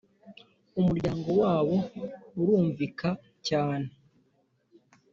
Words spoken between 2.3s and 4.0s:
urumvika cyane